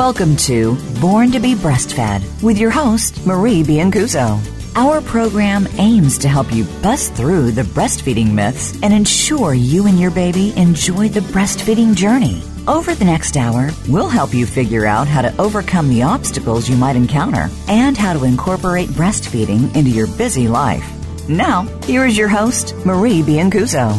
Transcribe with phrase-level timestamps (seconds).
[0.00, 4.40] Welcome to Born to be Breastfed with your host, Marie Biancuzzo.
[4.74, 10.00] Our program aims to help you bust through the breastfeeding myths and ensure you and
[10.00, 12.42] your baby enjoy the breastfeeding journey.
[12.66, 16.78] Over the next hour, we'll help you figure out how to overcome the obstacles you
[16.78, 21.28] might encounter and how to incorporate breastfeeding into your busy life.
[21.28, 23.92] Now, here is your host, Marie Biancuzzo.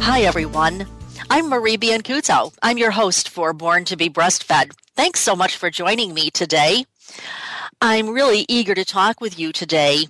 [0.00, 0.86] Hi, everyone.
[1.30, 2.54] I'm Marie Biancuzzo.
[2.62, 4.72] I'm your host for Born to be Breastfed.
[4.96, 6.86] Thanks so much for joining me today.
[7.82, 10.06] I'm really eager to talk with you today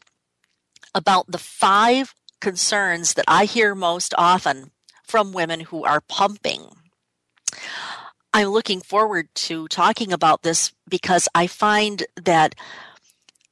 [0.94, 4.70] about the five concerns that I hear most often
[5.02, 6.66] from women who are pumping.
[8.32, 12.54] I'm looking forward to talking about this because I find that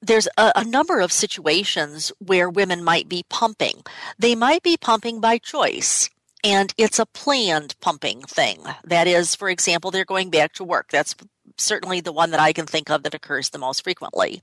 [0.01, 3.83] there's a, a, number of situations where women might be pumping.
[4.19, 6.11] They might be pumping by choice
[6.45, 8.62] and it's a planned pumping thing.
[8.84, 10.89] That is, for example, they're going back to work.
[10.91, 11.15] That's
[11.56, 14.42] certainly the one that I can think of that occurs the most frequently.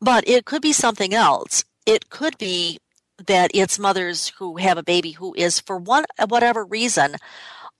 [0.00, 1.64] But it could be something else.
[1.84, 2.78] It could be
[3.26, 7.16] that it's mothers who have a baby who is, for one whatever reason,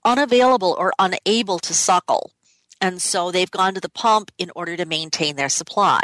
[0.04, 2.32] unavailable or unable to suckle.
[2.80, 6.02] And so they've gone to the pump in order to maintain their supply.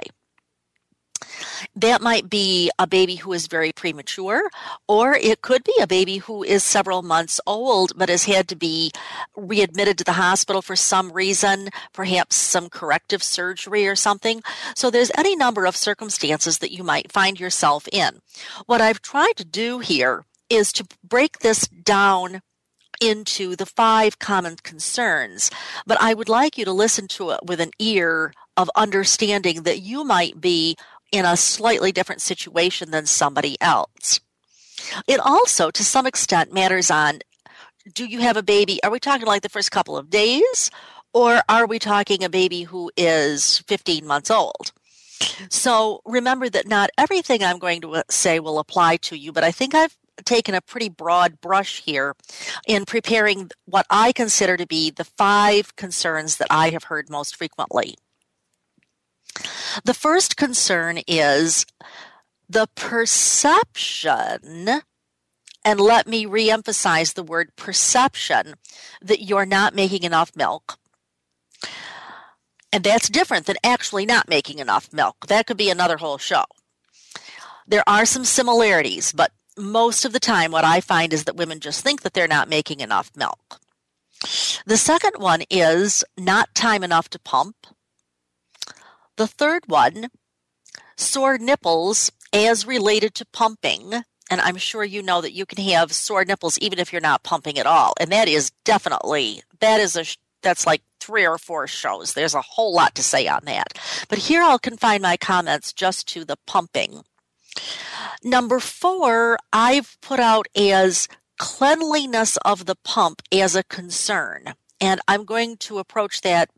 [1.75, 4.51] That might be a baby who is very premature,
[4.89, 8.57] or it could be a baby who is several months old but has had to
[8.57, 8.93] be
[9.37, 14.43] readmitted to the hospital for some reason, perhaps some corrective surgery or something.
[14.75, 18.21] So there's any number of circumstances that you might find yourself in.
[18.67, 22.43] What I've tried to do here is to break this down
[23.01, 25.51] into the five common concerns,
[25.87, 29.81] but I would like you to listen to it with an ear of understanding that
[29.81, 30.77] you might be
[31.13, 34.21] in a slightly different situation than somebody else.
[35.07, 37.21] It also, to some extent, matters on
[37.95, 38.83] do you have a baby?
[38.85, 40.71] Are we talking like the first couple of days?
[41.13, 44.73] Or are we talking a baby who is 15 months old?
[45.51, 49.45] So remember that not everything I'm going to uh, say will apply to you, but
[49.45, 52.15] I think I've taken a pretty broad brush here
[52.67, 57.37] in preparing what I consider to be the five concerns that I have heard most
[57.37, 57.97] frequently.
[59.85, 61.67] The first concern is
[62.49, 64.41] the perception,
[65.65, 68.55] and let me reemphasize the word perception,
[69.01, 70.79] that you're not making enough milk.
[72.73, 75.27] And that's different than actually not making enough milk.
[75.29, 76.45] That could be another whole show.
[77.67, 81.61] There are some similarities, but most of the time, what I find is that women
[81.61, 83.61] just think that they're not making enough milk.
[84.67, 87.57] The second one is not time enough to pump.
[89.17, 90.09] The third one,
[90.97, 93.93] sore nipples as related to pumping.
[94.31, 97.23] And I'm sure you know that you can have sore nipples even if you're not
[97.23, 97.93] pumping at all.
[98.01, 100.05] And that is definitely, that is a,
[100.43, 102.15] that's like three or four shows.
[102.15, 103.79] There's a whole lot to say on that.
[104.09, 107.03] But here I'll confine my comments just to the pumping.
[108.25, 111.09] Number four, I've put out as
[111.39, 114.55] cleanliness of the pump as a concern.
[114.81, 116.51] And I'm going to approach that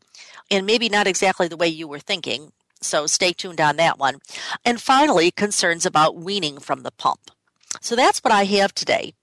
[0.49, 2.51] and maybe not exactly the way you were thinking.
[2.81, 4.19] So stay tuned on that one.
[4.63, 7.31] And finally, concerns about weaning from the pump.
[7.81, 9.13] So that's what I have today.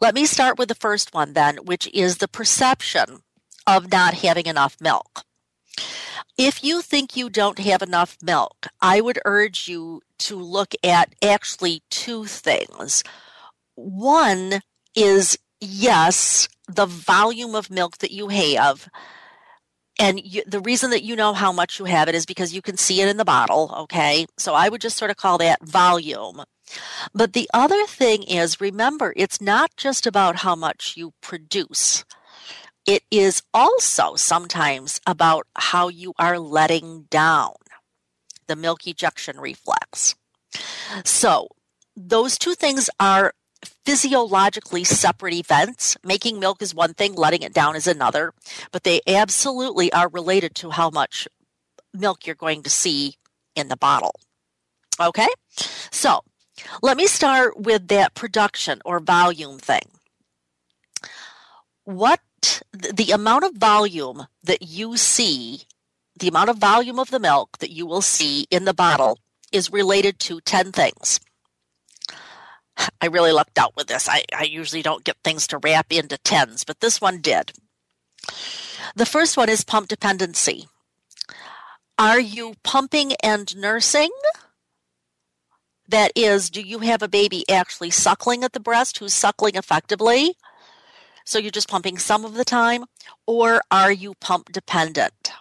[0.00, 3.22] Let me start with the first one then, which is the perception
[3.66, 5.24] of not having enough milk.
[6.36, 11.14] If you think you don't have enough milk, I would urge you to look at
[11.22, 13.02] actually two things.
[13.74, 14.60] One
[14.94, 18.88] is yes, the volume of milk that you have
[19.98, 22.62] and you, the reason that you know how much you have it is because you
[22.62, 24.26] can see it in the bottle okay?
[24.38, 26.42] So i would just sort of call that volume.
[27.14, 32.04] But the other thing is remember it's not just about how much you produce.
[32.86, 37.54] It is also sometimes about how you are letting down
[38.46, 40.14] the milk ejection reflex.
[41.04, 41.48] So
[41.96, 43.32] those two things are
[43.84, 45.96] physiologically separate events.
[46.04, 48.32] Making milk is one thing, letting it down is another,
[48.72, 51.28] but they absolutely are related to how much
[51.92, 53.16] milk you're going to see
[53.54, 54.14] in the bottle.
[55.00, 55.28] Okay?
[55.90, 56.22] So,
[56.82, 59.82] Let me start with that production or volume thing.
[61.84, 62.20] What
[62.72, 65.62] the amount of volume that you see,
[66.18, 69.18] the amount of volume of the milk that you will see in the bottle
[69.52, 71.20] is related to 10 things.
[73.00, 74.08] I really lucked out with this.
[74.08, 77.52] I, I usually don't get things to wrap into tens, but this one did.
[78.96, 80.68] The first one is pump dependency.
[81.98, 84.10] Are you pumping and nursing?
[85.88, 90.34] That is, do you have a baby actually suckling at the breast who's suckling effectively?
[91.24, 92.84] So you're just pumping some of the time?
[93.26, 95.32] Or are you pump dependent?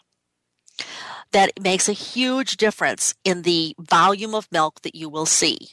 [1.32, 5.70] That makes a huge difference in the volume of milk that you will see.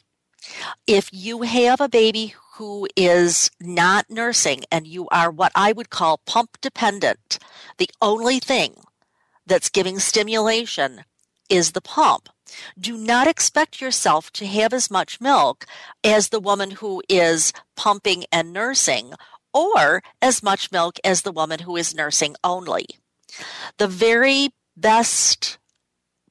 [0.87, 5.89] If you have a baby who is not nursing and you are what I would
[5.89, 7.39] call pump dependent,
[7.77, 8.75] the only thing
[9.45, 11.03] that's giving stimulation
[11.49, 12.29] is the pump.
[12.79, 15.65] Do not expect yourself to have as much milk
[16.03, 19.13] as the woman who is pumping and nursing,
[19.53, 22.85] or as much milk as the woman who is nursing only.
[23.77, 25.57] The very best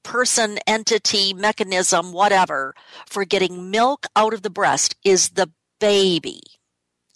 [0.03, 2.75] person, entity, mechanism, whatever,
[3.07, 6.41] for getting milk out of the breast is the baby.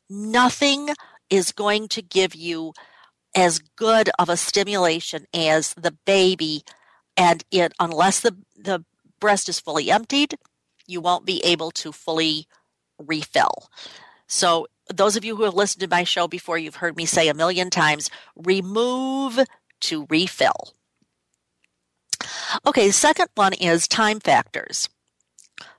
[0.09, 0.91] Nothing
[1.31, 2.73] is going to give you
[3.35, 6.63] as good of a stimulation as the baby
[7.17, 8.85] and it unless the the
[9.21, 10.37] breast is fully emptied
[10.87, 12.47] you won't be able to fully
[12.99, 13.69] refill
[14.27, 17.29] so those of you who have listened to my show before you've heard me say
[17.29, 19.41] a million times remove
[19.81, 20.75] to refill
[22.67, 24.89] Okay, second one is time factors.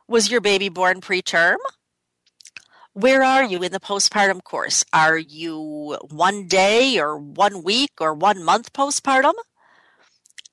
[0.08, 1.58] Was your baby born preterm?
[2.94, 4.86] Where are you in the postpartum course?
[4.94, 9.34] Are you one day or one week or one month postpartum?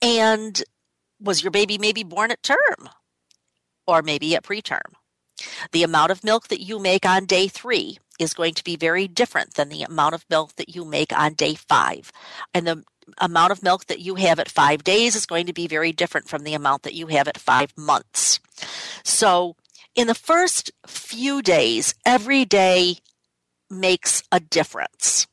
[0.00, 0.62] And
[1.20, 2.88] was your baby maybe born at term
[3.86, 4.94] or maybe at preterm?
[5.70, 9.06] The amount of milk that you make on day three is going to be very
[9.06, 12.10] different than the amount of milk that you make on day five.
[12.52, 12.84] And the
[13.18, 16.28] amount of milk that you have at five days is going to be very different
[16.28, 18.40] from the amount that you have at five months.
[19.02, 19.56] So,
[19.94, 22.96] in the first few days, every day
[23.68, 25.26] makes a difference,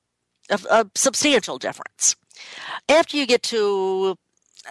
[0.49, 2.15] a, a substantial difference.
[2.89, 4.17] After you get to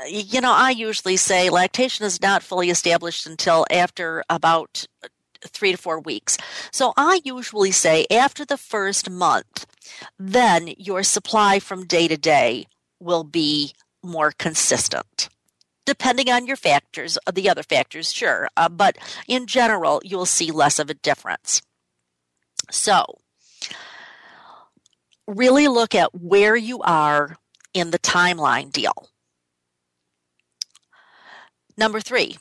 [0.07, 4.87] you know, I usually say lactation is not fully established until after about
[5.43, 6.37] three to four weeks.
[6.71, 9.67] So I usually say after the first month,
[10.19, 12.67] then your supply from day to day
[13.01, 13.73] will be
[14.03, 15.29] more consistent
[15.85, 18.97] depending on your factors uh, the other factors sure uh, but
[19.27, 21.63] in general you'll see less of a difference.
[22.71, 23.19] So
[25.27, 27.37] really look at where you are
[27.75, 29.09] in the timeline deal.
[31.77, 32.37] Number three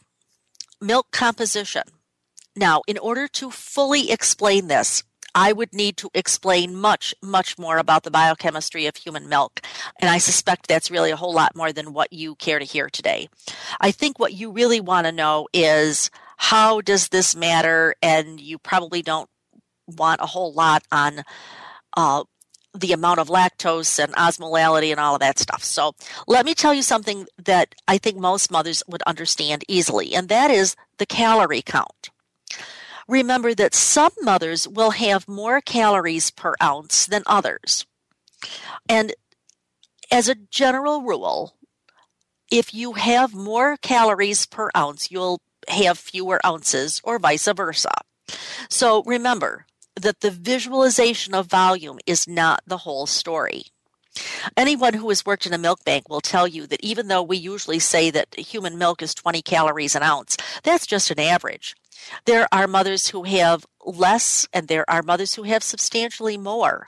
[0.81, 1.83] milk composition.
[2.55, 5.03] Now in order to fully explain this
[5.37, 9.61] I would need to explain much, much more about the biochemistry of human milk.
[10.01, 12.89] And I suspect that's really a whole lot more than what you care to hear
[12.89, 13.29] today.
[13.79, 17.93] I think what you really want to know is how does this matter?
[18.01, 19.29] And you probably don't
[19.85, 21.21] want a whole lot on
[21.95, 22.23] uh,
[22.73, 25.63] the amount of lactose and osmolality and all of that stuff.
[25.63, 25.93] So
[26.25, 30.49] let me tell you something that I think most mothers would understand easily, and that
[30.49, 32.09] is the calorie count.
[33.07, 37.85] Remember that some mothers will have more calories per ounce than others.
[38.89, 39.13] And
[40.11, 41.55] as a general rule,
[42.51, 47.91] if you have more calories per ounce, you'll have fewer ounces or vice versa.
[48.69, 49.65] So remember
[49.95, 53.63] that the visualization of volume is not the whole story.
[54.55, 57.37] Anyone who has worked in a milk bank will tell you that even though we
[57.37, 61.75] usually say that human milk is 20 calories an ounce, that's just an average.
[62.25, 66.87] There are mothers who have less, and there are mothers who have substantially more.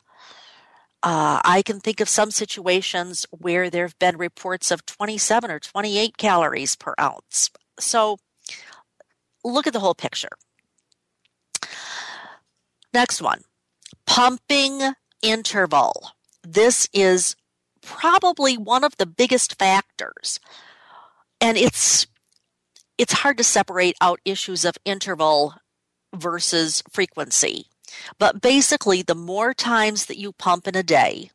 [1.02, 5.60] Uh, I can think of some situations where there have been reports of 27 or
[5.60, 7.50] 28 calories per ounce.
[7.80, 8.18] So
[9.44, 10.30] look at the whole picture.
[12.94, 13.44] Next one
[14.06, 14.82] pumping
[15.22, 16.12] interval.
[16.44, 17.36] This is
[17.82, 20.40] probably one of the biggest factors.
[21.40, 22.08] And it's
[23.00, 25.56] it's hard to separate out issues of interval
[26.14, 27.66] versus frequency.
[28.20, 31.32] But basically, the more times that you pump in a day,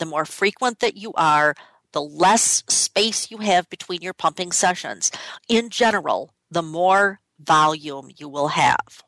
[0.00, 1.54] the more frequent that you are,
[1.92, 5.12] the less space you have between your pumping sessions.
[5.48, 9.02] In general, the more volume you will have.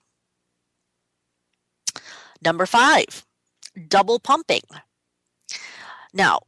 [2.40, 3.26] Number five,
[3.88, 4.62] double pumping.
[6.14, 6.40] Now,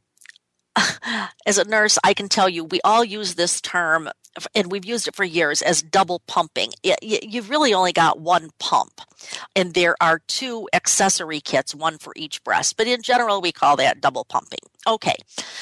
[1.45, 4.09] as a nurse, I can tell you we all use this term
[4.55, 6.71] and we've used it for years as double pumping.
[7.01, 9.01] You've really only got one pump,
[9.55, 12.77] and there are two accessory kits, one for each breast.
[12.77, 14.59] But in general, we call that double pumping.
[14.87, 15.15] Okay,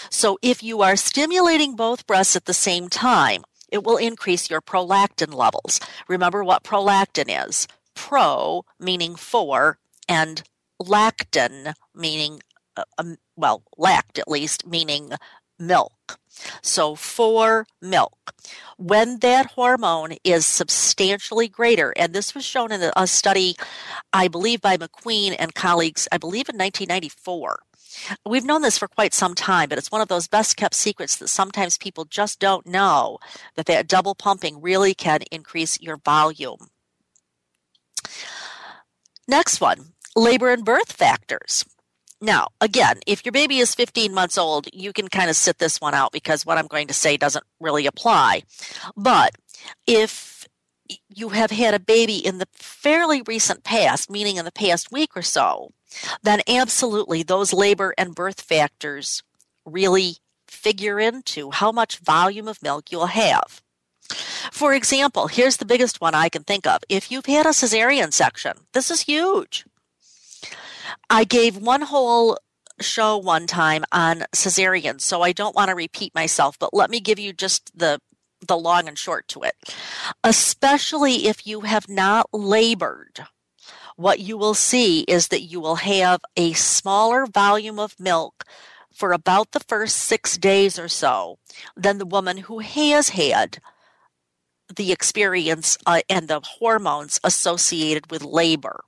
[0.09, 4.61] so if you are stimulating both breasts at the same time, it will increase your
[4.61, 5.79] prolactin levels.
[6.07, 10.43] Remember what prolactin is pro meaning for, and
[10.81, 12.41] lactin meaning,
[12.75, 15.11] uh, um, well, lact at least, meaning
[15.61, 16.19] milk.
[16.61, 18.33] So for milk,
[18.77, 23.55] when that hormone is substantially greater, and this was shown in a study,
[24.11, 27.59] I believe, by McQueen and colleagues, I believe in 1994.
[28.25, 31.17] We've known this for quite some time, but it's one of those best kept secrets
[31.17, 33.19] that sometimes people just don't know
[33.55, 36.69] that that double pumping really can increase your volume.
[39.27, 41.65] Next one labor and birth factors.
[42.21, 45.81] Now, again, if your baby is 15 months old, you can kind of sit this
[45.81, 48.43] one out because what I'm going to say doesn't really apply.
[48.95, 49.31] But
[49.87, 50.47] if
[51.09, 55.15] you have had a baby in the fairly recent past, meaning in the past week
[55.15, 55.71] or so,
[56.21, 59.23] then absolutely those labor and birth factors
[59.65, 63.61] really figure into how much volume of milk you'll have.
[64.51, 66.81] For example, here's the biggest one I can think of.
[66.89, 69.65] If you've had a cesarean section, this is huge.
[71.11, 72.37] I gave one whole
[72.79, 77.01] show one time on cesarean, so I don't want to repeat myself, but let me
[77.01, 77.99] give you just the
[78.47, 79.53] the long and short to it.
[80.23, 83.25] Especially if you have not labored,
[83.97, 88.45] what you will see is that you will have a smaller volume of milk
[88.93, 91.37] for about the first six days or so
[91.75, 93.59] than the woman who has had
[94.73, 98.79] the experience uh, and the hormones associated with labor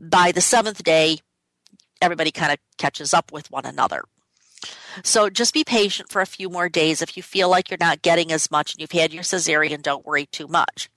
[0.00, 1.18] by the seventh day,
[2.00, 4.02] everybody kind of catches up with one another.
[5.04, 7.00] So just be patient for a few more days.
[7.00, 10.04] If you feel like you're not getting as much and you've had your cesarean, don't
[10.04, 10.90] worry too much.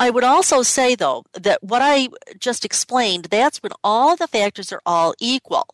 [0.00, 2.08] I would also say, though, that what I
[2.38, 5.68] just explained, that's when all the factors are all equal.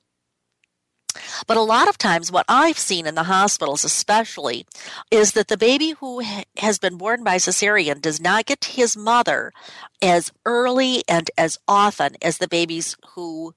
[1.47, 4.67] But a lot of times, what I've seen in the hospitals, especially,
[5.11, 6.23] is that the baby who
[6.57, 9.53] has been born by cesarean does not get to his mother
[10.01, 13.55] as early and as often as the babies who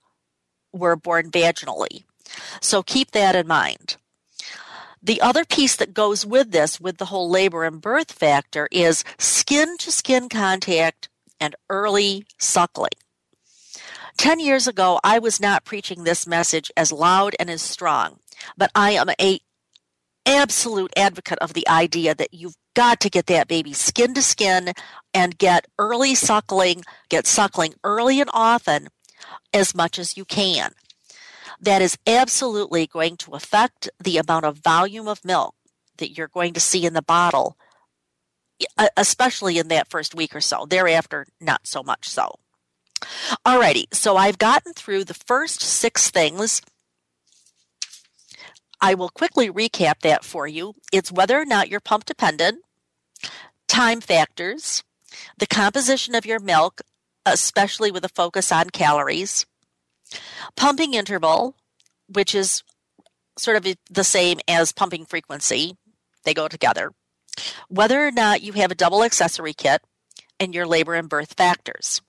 [0.74, 2.04] were born vaginally.
[2.62, 3.98] So keep that in mind.
[5.02, 9.04] The other piece that goes with this, with the whole labor and birth factor, is
[9.20, 12.90] skin to skin contact and early suckling.
[14.18, 18.20] 10 years ago, I was not preaching this message as loud and as strong,
[18.58, 19.40] but I am a
[20.26, 24.74] absolute advocate of the idea that you've got to get that baby skin to skin
[25.14, 28.88] and get early suckling, get suckling early and often
[29.54, 30.72] as much as you can.
[31.60, 35.56] That is absolutely going to affect the amount of volume of milk
[35.98, 37.58] that you're going to see in the bottle,
[38.98, 40.66] especially in that first week or so.
[40.68, 42.40] Thereafter, not so much so.
[43.46, 46.62] Alrighty, so I've gotten through the first six things.
[48.82, 50.74] I will quickly recap that for you.
[50.92, 52.64] It's whether or not you're pump dependent,
[53.68, 54.84] time factors,
[55.38, 56.82] the composition of your milk,
[57.26, 59.46] especially with a focus on calories,
[60.56, 61.56] pumping interval,
[62.08, 62.64] which is
[63.38, 65.76] sort of the same as pumping frequency,
[66.24, 66.92] they go together,
[67.70, 69.82] whether or not you have a double accessory kit,
[70.40, 72.02] and your labor and birth factors.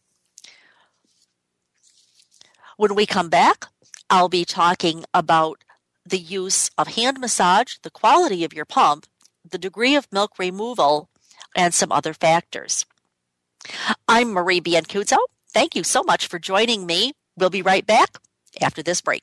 [2.78, 3.68] When we come back,
[4.10, 5.64] I'll be talking about
[6.04, 9.06] the use of hand massage, the quality of your pump,
[9.48, 11.08] the degree of milk removal,
[11.56, 12.84] and some other factors.
[14.06, 15.16] I'm Marie Biancuzzo.
[15.48, 17.12] Thank you so much for joining me.
[17.34, 18.18] We'll be right back
[18.60, 19.22] after this break.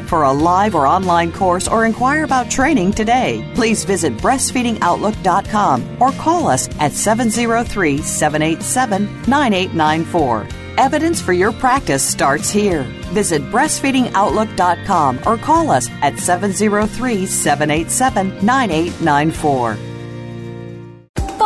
[0.03, 3.49] for a live or online course or inquire about training today.
[3.55, 10.47] Please visit breastfeedingoutlook.com or call us at 703 787 9894.
[10.77, 12.83] Evidence for your practice starts here.
[13.13, 19.90] Visit breastfeedingoutlook.com or call us at 703 787 9894.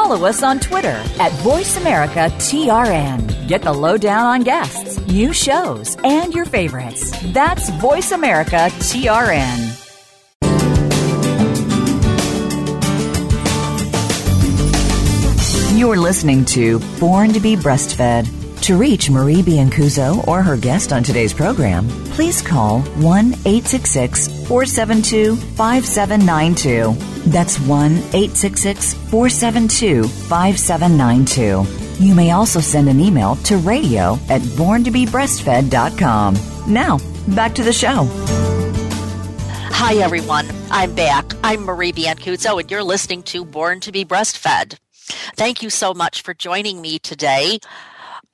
[0.08, 3.48] Follow us on Twitter at VoiceAmericaTRN.
[3.48, 7.12] Get the lowdown on guests, new shows, and your favorites.
[7.34, 9.82] That's VoiceAmericaTRN.
[15.76, 18.45] You're listening to Born to be Breastfed.
[18.66, 25.36] To reach Marie Biancuzzo or her guest on today's program, please call 1 866 472
[25.36, 27.30] 5792.
[27.30, 32.04] That's 1 866 472 5792.
[32.04, 36.36] You may also send an email to radio at borntobebreastfed.com.
[36.68, 36.98] Now,
[37.36, 38.10] back to the show.
[39.74, 40.48] Hi, everyone.
[40.72, 41.34] I'm back.
[41.44, 44.80] I'm Marie Biancuzzo, and you're listening to Born to be Breastfed.
[45.36, 47.60] Thank you so much for joining me today.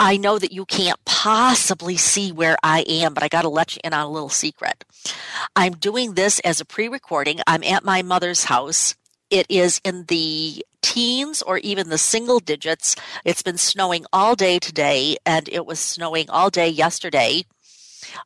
[0.01, 3.75] I know that you can't possibly see where I am, but I got to let
[3.75, 4.83] you in on a little secret.
[5.55, 7.39] I'm doing this as a pre recording.
[7.45, 8.95] I'm at my mother's house.
[9.29, 12.95] It is in the teens or even the single digits.
[13.23, 17.45] It's been snowing all day today, and it was snowing all day yesterday.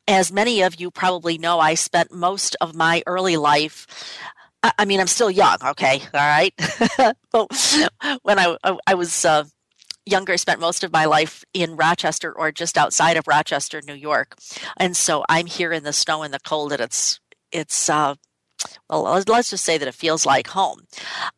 [0.07, 3.85] As many of you probably know, I spent most of my early life
[4.79, 6.53] I mean, I'm still young, okay, all right.
[7.31, 7.87] but
[8.23, 9.43] when I I was uh,
[10.05, 14.35] younger, spent most of my life in Rochester or just outside of Rochester, New York,
[14.77, 17.19] and so I'm here in the snow and the cold, and it's
[17.51, 18.15] it's uh,
[18.89, 20.81] well, let's just say that it feels like home.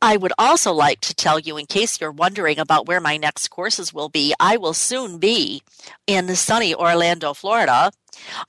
[0.01, 3.47] I would also like to tell you, in case you're wondering about where my next
[3.49, 5.61] courses will be, I will soon be
[6.05, 7.91] in sunny Orlando, Florida.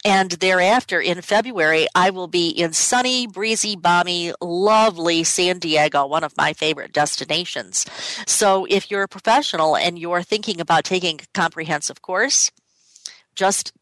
[0.04, 6.24] And thereafter, in February, I will be in sunny, breezy, balmy, lovely San Diego, one
[6.24, 7.84] of my favorite destinations.
[8.26, 12.50] So if you're a professional and you're thinking about taking a comprehensive course,
[13.36, 13.72] just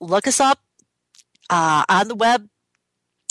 [0.00, 0.58] look us up
[1.48, 2.48] uh, on the web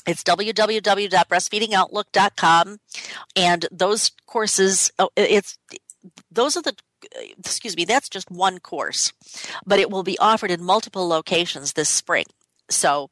[0.06, 2.78] it's www.breastfeedingoutlook.com,
[3.36, 4.92] and those courses.
[5.00, 5.58] Oh, it's
[6.32, 6.76] those are the
[7.38, 7.86] excuse me.
[7.86, 9.12] That's just one course,
[9.66, 12.26] but it will be offered in multiple locations this spring.
[12.70, 13.10] So,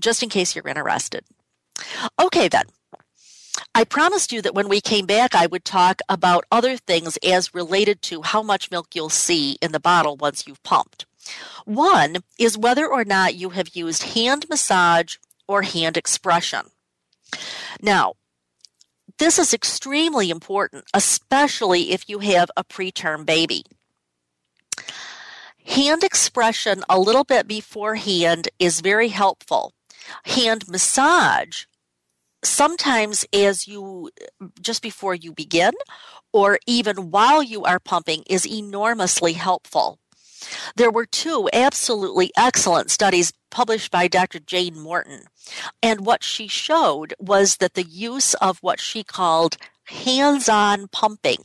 [0.00, 1.24] just in case you're interested.
[2.20, 2.64] Okay, then.
[3.74, 7.54] I promised you that when we came back, I would talk about other things as
[7.54, 11.06] related to how much milk you'll see in the bottle once you've pumped.
[11.64, 16.66] One is whether or not you have used hand massage or hand expression.
[17.80, 18.14] Now,
[19.18, 23.64] this is extremely important, especially if you have a preterm baby.
[25.66, 29.72] Hand expression a little bit beforehand is very helpful.
[30.24, 31.66] Hand massage,
[32.42, 34.10] sometimes as you
[34.60, 35.74] just before you begin
[36.32, 39.99] or even while you are pumping, is enormously helpful.
[40.76, 44.38] There were two absolutely excellent studies published by Dr.
[44.38, 45.24] Jane Morton.
[45.82, 51.44] And what she showed was that the use of what she called hands on pumping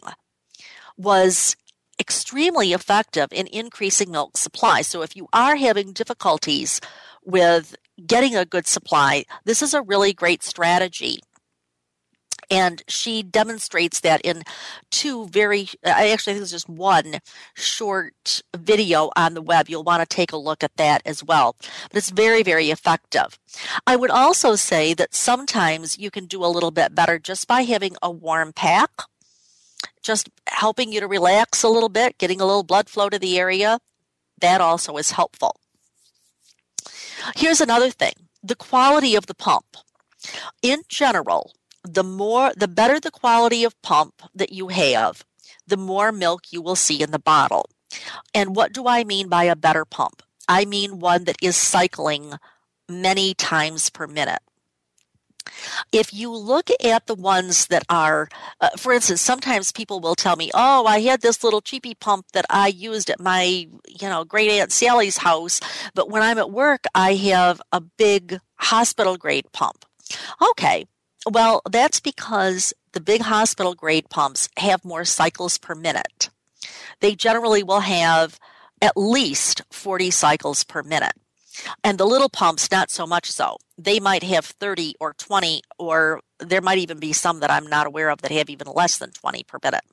[0.97, 1.55] was
[1.99, 4.81] extremely effective in increasing milk supply.
[4.81, 6.81] So if you are having difficulties
[7.23, 11.19] with getting a good supply, this is a really great strategy
[12.49, 14.43] and she demonstrates that in
[14.91, 17.19] two very i actually think it's just one
[17.55, 19.69] short video on the web.
[19.69, 21.55] You'll want to take a look at that as well.
[21.59, 23.39] But it's very very effective.
[23.87, 27.61] I would also say that sometimes you can do a little bit better just by
[27.61, 28.89] having a warm pack
[30.01, 33.39] just helping you to relax a little bit getting a little blood flow to the
[33.39, 33.79] area.
[34.39, 35.55] That also is helpful.
[37.35, 38.13] Here's another thing.
[38.43, 39.77] The quality of the pump.
[40.61, 41.53] In general
[41.85, 45.25] the more the better the quality of pump that you have,
[45.67, 47.69] the more milk you will see in the bottle.
[48.33, 50.21] And what do I mean by a better pump?
[50.47, 52.33] I mean one that is cycling
[52.87, 54.41] many times per minute.
[55.91, 58.27] If you look at the ones that are,
[58.61, 62.25] uh, for instance, sometimes people will tell me, "Oh, I had this little cheapy pump
[62.33, 65.59] that I used at my, you know, great aunt Sally's house,
[65.93, 69.85] but when I'm at work, I have a big hospital grade pump."
[70.51, 70.87] Okay,
[71.29, 76.29] well, that's because the big hospital grade pumps have more cycles per minute.
[77.01, 78.39] they generally will have
[78.81, 81.13] at least 40 cycles per minute.
[81.83, 83.57] And the little pumps, not so much so.
[83.77, 87.87] They might have 30 or 20, or there might even be some that I'm not
[87.87, 89.83] aware of that have even less than 20 per minute.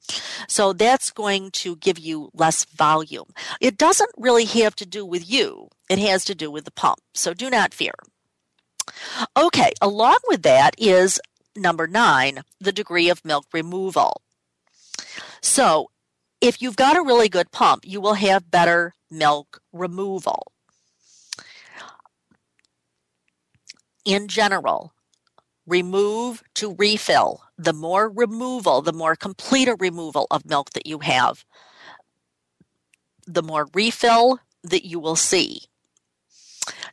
[0.49, 3.33] So that's going to give you less volume.
[3.61, 6.99] It doesn't really have to do with you, it has to do with the pump.
[7.15, 7.95] So do not fear.
[9.37, 11.21] Okay, along with that is
[11.57, 14.23] number nine, the degree of milk removal.
[15.41, 15.91] So
[16.41, 20.53] if you've got a really good pump, you will have better milk removal.
[24.05, 24.95] in general,
[25.67, 27.43] remove to refill.
[27.57, 31.45] The more removal, the more complete a removal of milk that you have,
[33.27, 35.63] the more refill that you will see.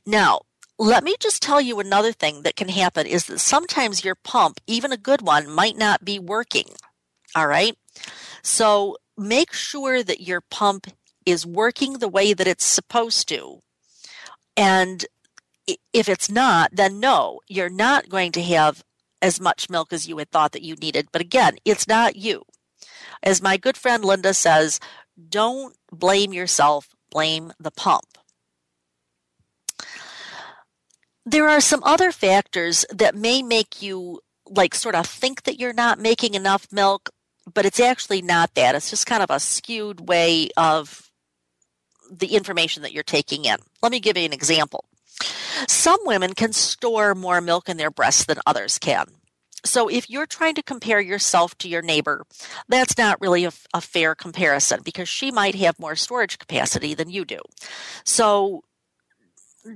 [0.06, 0.42] Now,
[0.80, 4.62] let me just tell you another thing that can happen is that sometimes your pump,
[4.66, 6.70] even a good one, might not be working.
[7.36, 7.78] All right?
[8.42, 10.88] So make sure that your pump
[11.26, 13.60] is working the way that it's supposed to.
[14.56, 15.06] And
[15.94, 18.82] if it's not, then no, you're not going to have
[19.22, 21.10] as much milk as you had thought that you needed.
[21.12, 22.44] But again, it's not you.
[23.22, 24.80] As my good friend Linda says,
[25.28, 28.19] don't blame yourself, blame the pump.
[31.26, 35.74] There are some other factors that may make you like sort of think that you're
[35.74, 37.10] not making enough milk,
[37.54, 38.76] but it's actually not that.
[38.76, 41.10] It's just kind of a skewed way of
[42.12, 43.58] the information that you're taking in.
[43.82, 44.86] Let me give you an example.
[45.68, 49.06] Some women can store more milk in their breasts than others can.
[49.66, 52.26] So if you're trying to compare yourself to your neighbor,
[52.70, 57.10] that's not really a, a, fair comparison because she might have more storage capacity than
[57.10, 57.40] you do.
[58.06, 58.64] So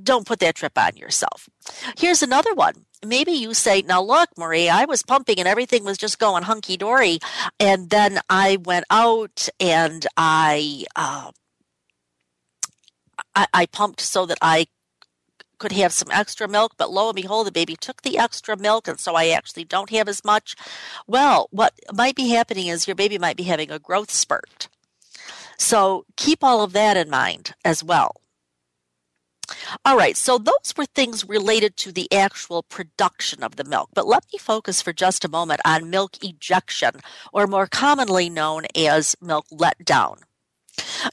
[0.02, 1.50] don't put that trip on yourself.
[1.98, 2.86] Here's another one.
[3.06, 6.78] Maybe you say, now look, Marie, I was pumping and everything was just going hunky
[6.78, 7.20] dory.
[7.60, 11.32] And then I went out and I, uh,
[13.36, 14.68] I, I pumped so that I
[15.64, 18.86] could have some extra milk, but lo and behold, the baby took the extra milk,
[18.86, 20.58] and so I actually don't have as much.
[21.08, 24.68] Well, what might be happening is your baby might be having a growth spurt.
[25.58, 28.23] So keep all of that in mind as well.
[29.86, 33.90] All right, so those were things related to the actual production of the milk.
[33.94, 37.02] But let me focus for just a moment on milk ejection,
[37.32, 40.20] or more commonly known as milk letdown.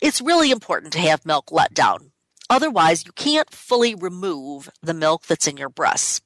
[0.00, 2.12] It's really important to have milk let down.
[2.48, 6.20] Otherwise, you can't fully remove the milk that's in your breasts.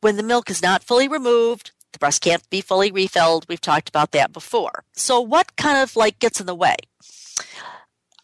[0.00, 3.46] When the milk is not fully removed, the breast can't be fully refilled.
[3.48, 4.84] We've talked about that before.
[4.92, 6.76] So, what kind of like gets in the way?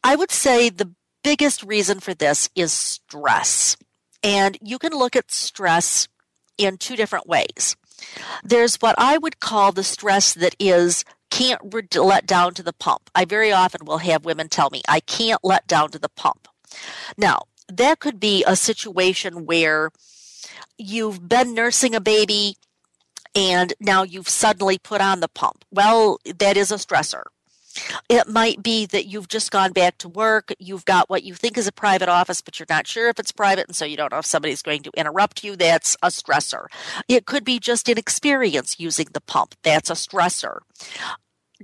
[0.03, 0.91] I would say the
[1.25, 3.77] biggest reason for this is stress.
[4.23, 6.07] And you can look at stress
[6.57, 7.77] in two different ways.
[8.45, 13.11] There's what I would call the stress that is can't let down to the pump.
[13.15, 16.47] I very often will have women tell me, I can't let down to the pump.
[17.17, 19.91] Now, that could be a situation where
[20.79, 22.57] you've been nursing a baby
[23.35, 25.65] and now you've suddenly put on the pump.
[25.71, 27.25] Well, that is a stressor.
[28.09, 30.53] It might be that you've just gone back to work.
[30.59, 33.33] You've got what you think is a private office, but you're not sure if it's
[33.33, 35.57] private, and so you don't know if somebody's going to interrupt you.
[35.57, 36.67] That's a stressor.
[37.09, 39.55] It could be just inexperience using the pump.
[39.63, 40.61] That's a stressor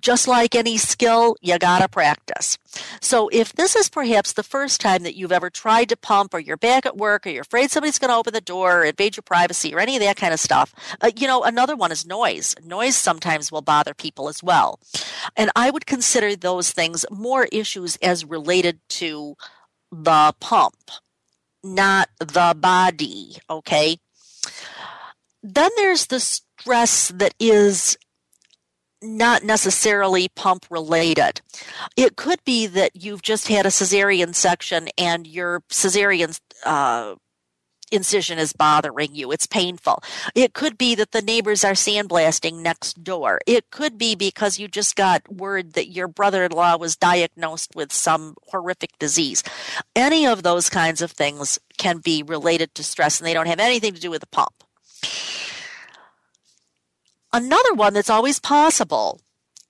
[0.00, 2.58] just like any skill, you gotta practice.
[3.00, 6.40] So if this is perhaps the first time that you've ever tried to pump, or
[6.40, 9.22] you're back at work, or you're afraid somebody's gonna open the door or invade your
[9.22, 12.54] privacy, or any of that kind of stuff, uh, you know, another one is noise.
[12.64, 14.80] Noise sometimes will bother people as well.
[15.36, 19.36] And I would consider those things more issues as related to
[19.92, 20.90] the pump,
[21.62, 23.98] not the body, okay?
[25.42, 27.96] Then there's the stress that is
[29.02, 31.40] not necessarily pump related.
[31.96, 37.14] It could be that you've just had a cesarean section and your cesarean uh,
[37.90, 39.32] incision is bothering you.
[39.32, 40.02] It's painful.
[40.34, 43.40] It could be that the neighbors are sandblasting next door.
[43.46, 47.74] It could be because you just got word that your brother in law was diagnosed
[47.74, 49.42] with some horrific disease.
[49.94, 53.60] Any of those kinds of things can be related to stress and they don't have
[53.60, 54.52] anything to do with the pump.
[57.32, 59.20] Another one that's always possible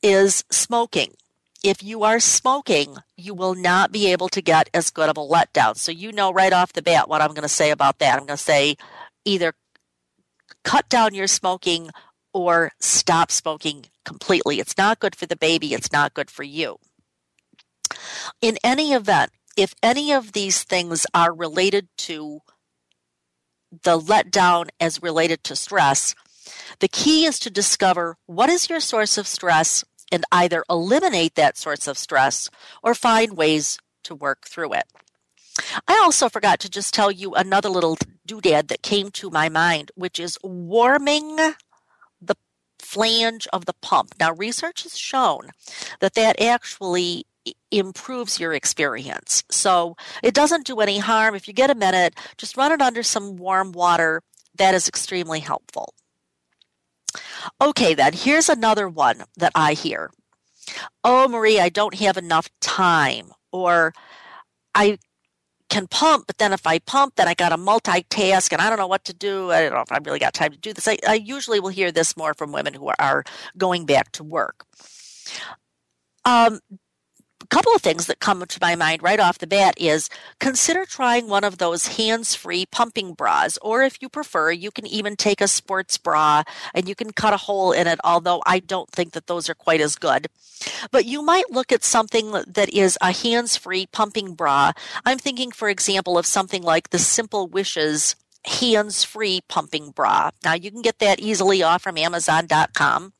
[0.03, 1.15] is smoking.
[1.63, 5.21] If you are smoking, you will not be able to get as good of a
[5.21, 5.77] letdown.
[5.77, 8.15] So you know right off the bat what I'm going to say about that.
[8.15, 8.77] I'm going to say
[9.27, 9.53] either
[10.65, 11.91] cut down your smoking
[12.33, 14.59] or stop smoking completely.
[14.59, 16.79] It's not good for the baby, it's not good for you.
[18.41, 22.41] In any event, if any of these things are related to
[23.83, 26.15] the letdown as related to stress,
[26.79, 31.57] the key is to discover what is your source of stress and either eliminate that
[31.57, 32.51] source of stress
[32.83, 34.85] or find ways to work through it.
[35.87, 39.91] I also forgot to just tell you another little doodad that came to my mind,
[39.95, 41.37] which is warming
[42.21, 42.37] the
[42.79, 44.15] flange of the pump.
[44.19, 45.51] Now, research has shown
[46.01, 47.27] that that actually
[47.71, 49.45] improves your experience.
[49.51, 51.35] So it doesn't do any harm.
[51.35, 54.23] If you get a minute, just run it under some warm water.
[54.57, 55.95] That is extremely helpful.
[57.61, 60.11] Okay, then, here's another one that I hear.
[61.03, 63.33] Oh, Marie, I don't have enough time.
[63.53, 63.93] Or
[64.75, 64.99] I
[65.69, 68.79] can pump, but then if I pump, then I got to multitask and I don't
[68.79, 69.51] know what to do.
[69.51, 70.87] I don't know if I've really got time to do this.
[70.89, 73.25] I, I usually will hear this more from women who are, are
[73.57, 74.65] going back to work.
[76.25, 76.61] Um,
[77.51, 80.09] couple of things that come to my mind right off the bat is
[80.39, 85.17] consider trying one of those hands-free pumping bras or if you prefer you can even
[85.17, 88.89] take a sports bra and you can cut a hole in it although I don't
[88.89, 90.29] think that those are quite as good.
[90.93, 94.73] But you might look at something that is a hands-free pumping bra.
[95.05, 98.15] I'm thinking for example of something like the Simple Wishes
[98.47, 100.31] hands-free pumping bra.
[100.45, 103.13] Now you can get that easily off from amazon.com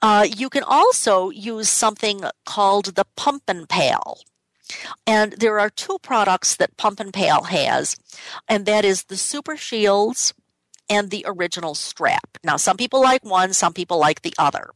[0.00, 4.20] uh, you can also use something called the Pump and Pal.
[5.06, 7.96] And there are two products that Pump and Pal has,
[8.48, 10.32] and that is the Super Shields
[10.88, 12.38] and the original strap.
[12.42, 14.70] Now, some people like one, some people like the other.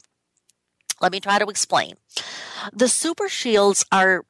[1.00, 1.94] Let me try to explain.
[2.72, 4.24] The Super Shields are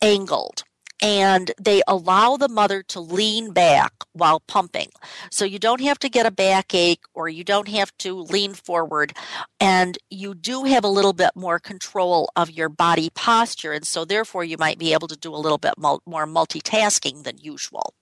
[0.00, 0.64] angled
[1.02, 4.88] and they allow the mother to lean back while pumping.
[5.30, 9.12] So you don't have to get a backache or you don't have to lean forward.
[9.60, 13.72] And you do have a little bit more control of your body posture.
[13.72, 17.38] And so therefore you might be able to do a little bit more multitasking than
[17.38, 17.94] usual.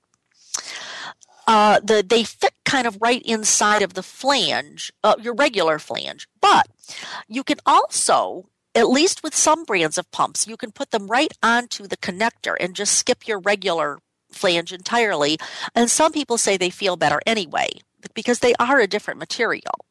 [1.47, 6.29] Uh, the, they fit kind of right inside of the flange, uh, your regular flange,
[6.41, 6.69] but
[7.27, 11.33] you can also at least with some brands of pumps, you can put them right
[11.43, 13.99] onto the connector and just skip your regular
[14.31, 15.39] flange entirely.
[15.75, 17.71] And some people say they feel better anyway
[18.15, 19.85] because they are a different material.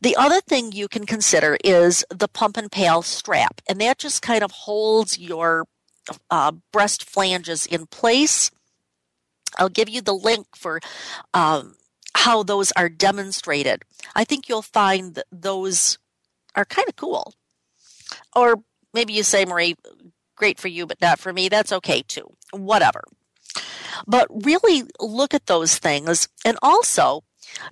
[0.00, 4.22] The other thing you can consider is the Pump and Pal strap, and that just
[4.22, 5.66] kind of holds your
[6.30, 8.52] uh, breast flanges in place.
[9.58, 10.80] I'll give you the link for
[11.34, 11.74] um,
[12.14, 13.82] how those are demonstrated.
[14.14, 15.98] I think you'll find those
[16.54, 17.34] are kind of cool.
[18.34, 18.62] Or
[18.94, 19.76] maybe you say, Marie,
[20.36, 21.48] great for you, but not for me.
[21.48, 22.34] That's okay too.
[22.52, 23.02] Whatever.
[24.06, 27.24] But really look at those things and also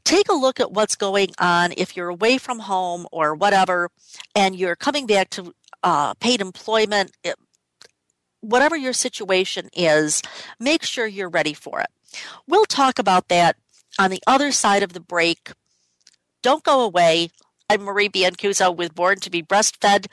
[0.04, 3.90] take a look at what's going on if you're away from home or whatever
[4.34, 7.12] and you're coming back to uh, paid employment.
[7.22, 7.36] It,
[8.40, 10.22] whatever your situation is,
[10.58, 11.88] make sure you're ready for it.
[12.46, 13.56] We'll talk about that
[13.98, 15.52] on the other side of the break.
[16.42, 17.30] Don't go away.
[17.68, 20.06] I'm Marie Biancuzzo with Born to be Breastfed.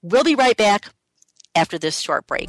[0.00, 0.90] We'll be right back
[1.56, 2.48] after this short break.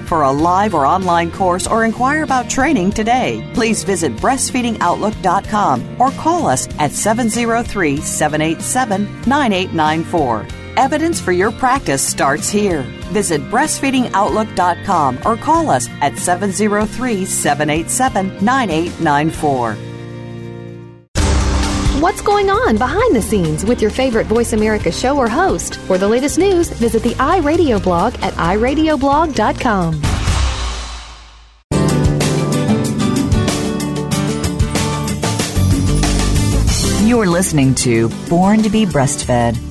[0.03, 3.47] for a live or online course or inquire about training today.
[3.53, 10.47] Please visit breastfeedingoutlook.com or call us at 703 787 9894.
[10.77, 12.83] Evidence for your practice starts here.
[13.11, 19.90] Visit breastfeedingoutlook.com or call us at 703 787 9894
[22.01, 25.75] what's going on behind the scenes with your favorite Voice America show or host.
[25.81, 30.01] For the latest news, visit the iRadio blog at iradioblog.com.
[37.07, 39.70] You're listening to Born to be Breastfed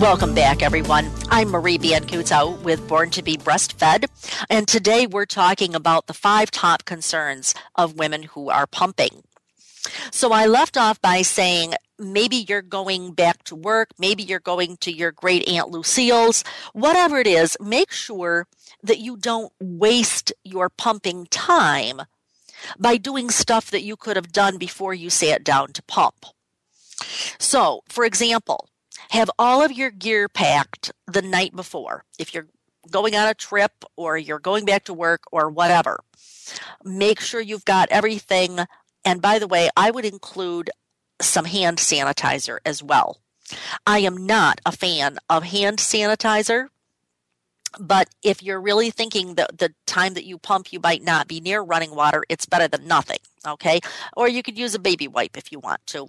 [0.00, 1.10] Welcome back, everyone.
[1.28, 4.06] I'm Marie Biancuzzo with Born to be Breastfed,
[4.48, 9.24] and today we're talking about the five top concerns of women who are pumping.
[10.10, 14.78] So I left off by saying maybe you're going back to work, maybe you're going
[14.78, 18.46] to your great Aunt Lucille's, whatever it is, make sure
[18.82, 22.00] that you don't waste your pumping time
[22.78, 26.24] by doing stuff that you could have done before you sat down to pump.
[27.38, 28.69] So, for example,
[29.10, 32.04] have all of your gear packed the night before.
[32.18, 32.46] If you're
[32.90, 36.00] going on a trip or you're going back to work or whatever,
[36.84, 38.60] make sure you've got everything.
[39.04, 40.70] And by the way, I would include
[41.20, 43.20] some hand sanitizer as well.
[43.86, 46.68] I am not a fan of hand sanitizer,
[47.80, 51.40] but if you're really thinking that the time that you pump you might not be
[51.40, 53.80] near running water, it's better than nothing, okay?
[54.16, 56.08] Or you could use a baby wipe if you want to.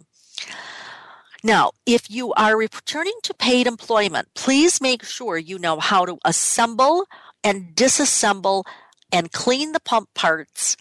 [1.44, 6.20] Now, if you are returning to paid employment, please make sure you know how to
[6.24, 7.06] assemble
[7.44, 8.64] and disassemble
[9.12, 10.78] and clean the pump parts.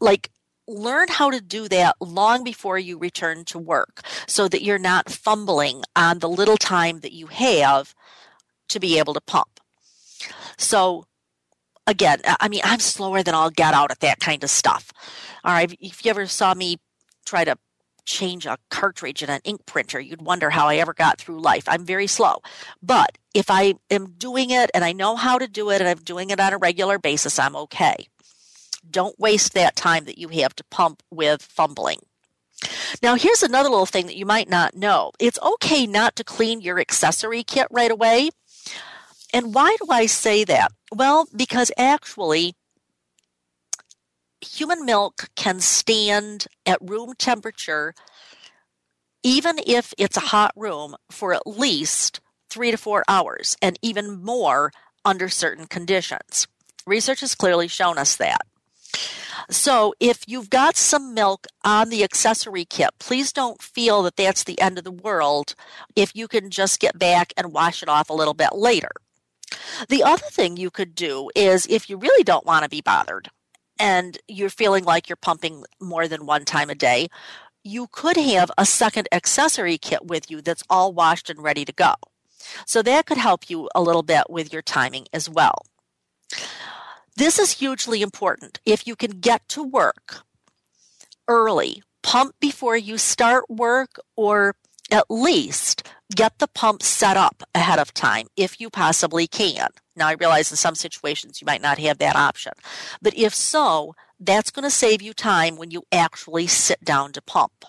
[0.00, 0.30] Like,
[0.66, 5.08] learn how to do that long before you return to work so that you're not
[5.08, 7.94] fumbling on the little time that you have
[8.68, 9.60] to be able to pump.
[10.58, 11.06] So,
[11.86, 14.92] again, I mean, I'm slower than I'll get out at that kind of stuff.
[15.44, 15.74] All right.
[15.80, 16.78] If you ever saw me
[17.24, 17.56] try to
[18.08, 21.64] change a cartridge in an ink printer, you'd wonder how I ever got through life.
[21.68, 22.38] I'm very slow.
[22.82, 25.98] But if I am doing it and I know how to do it and I'm
[25.98, 28.08] doing it on a regular basis, I'm okay.
[28.90, 32.00] Don't waste that time that you have to pump with fumbling.
[33.02, 36.60] Now, here's another little thing that you might not know it's okay not to clean
[36.60, 38.30] your accessory kit right away.
[39.32, 40.72] And why do I say that?
[40.90, 42.54] Well, because actually,
[44.40, 47.94] human milk can stand at room temperature,
[49.22, 52.20] even if it's a hot room, for at least
[52.50, 54.72] three to four hours, and even more
[55.04, 56.46] under certain conditions.
[56.86, 58.42] Research has clearly shown us that.
[59.50, 64.44] So, if you've got some milk on the accessory kit, please don't feel that that's
[64.44, 65.54] the end of the world
[65.94, 68.90] if you can just get back and wash it off a little bit later.
[69.88, 73.30] The other thing you could do is if you really don't want to be bothered,
[73.78, 77.08] and you're feeling like you're pumping more than one time a day,
[77.64, 81.72] you could have a second accessory kit with you that's all washed and ready to
[81.72, 81.94] go.
[82.66, 85.62] So that could help you a little bit with your timing as well.
[87.16, 88.60] This is hugely important.
[88.64, 90.22] If you can get to work
[91.26, 94.54] early, pump before you start work, or
[94.90, 99.68] at least get the pump set up ahead of time if you possibly can.
[99.98, 102.52] Now, I realize in some situations you might not have that option,
[103.02, 107.22] but if so, that's going to save you time when you actually sit down to
[107.22, 107.64] pump.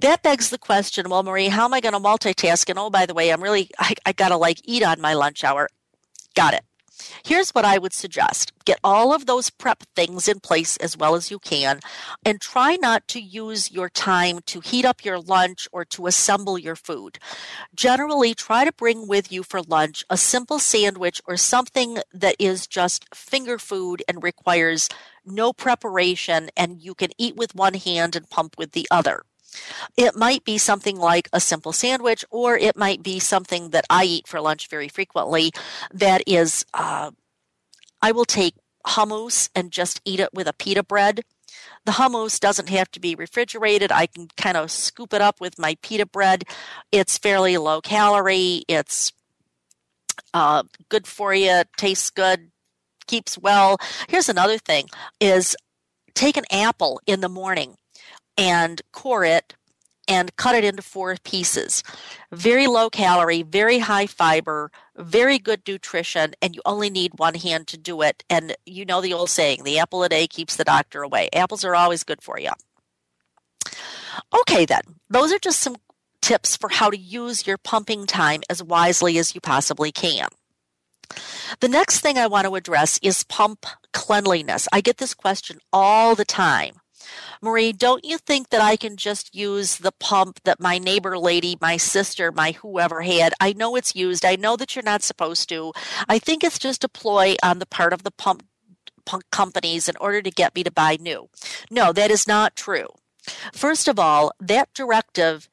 [0.00, 2.68] That begs the question well, Marie, how am I going to multitask?
[2.68, 5.14] And oh, by the way, I'm really, I, I got to like eat on my
[5.14, 5.68] lunch hour.
[6.34, 6.64] Got it.
[7.24, 11.14] Here's what I would suggest get all of those prep things in place as well
[11.14, 11.80] as you can,
[12.24, 16.58] and try not to use your time to heat up your lunch or to assemble
[16.58, 17.18] your food.
[17.74, 22.66] Generally, try to bring with you for lunch a simple sandwich or something that is
[22.66, 24.88] just finger food and requires
[25.24, 29.24] no preparation, and you can eat with one hand and pump with the other.
[29.96, 34.04] It might be something like a simple sandwich, or it might be something that I
[34.04, 35.52] eat for lunch very frequently
[35.92, 37.10] that is, uh,
[38.00, 38.54] I will take
[38.86, 41.22] hummus and just eat it with a pita bread.
[41.84, 43.92] The hummus doesn't have to be refrigerated.
[43.92, 46.44] I can kind of scoop it up with my pita bread.
[46.90, 48.64] It's fairly low calorie.
[48.68, 49.12] It's
[50.32, 51.62] uh, good for you.
[51.76, 52.50] Tastes good.
[53.06, 53.78] Keeps well.
[54.08, 54.88] Here's another thing:
[55.20, 55.56] is
[56.14, 57.76] take an apple in the morning
[58.36, 59.54] and core it
[60.08, 61.82] and cut it into four pieces.
[62.32, 67.66] Very low calorie, very high fiber, very good nutrition, and you only need one hand
[67.68, 68.24] to do it.
[68.28, 71.28] And you know the old saying, the apple a day keeps the doctor away.
[71.32, 72.50] Apples are always good for you.
[74.40, 75.76] Okay, then, those are just some
[76.20, 80.28] tips for how to use your pumping time as wisely as you possibly can.
[81.60, 84.68] The next thing I want to address is pump cleanliness.
[84.72, 86.74] I get this question all the time.
[87.40, 91.56] Marie, don't you think that I can just use the pump that my neighbor lady,
[91.60, 93.34] my sister, my whoever had?
[93.40, 94.24] I know it's used.
[94.24, 95.72] I know that you're not supposed to.
[96.08, 98.44] I think it's just a ploy on the part of the pump
[99.30, 101.28] companies in order to get me to buy new.
[101.70, 102.88] No, that is not true.
[103.52, 105.48] First of all, that directive,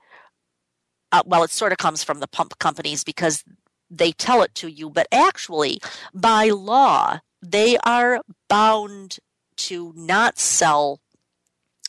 [1.11, 3.43] uh, well, it sort of comes from the pump companies because
[3.89, 5.79] they tell it to you, but actually,
[6.13, 9.17] by law, they are bound
[9.57, 10.99] to not sell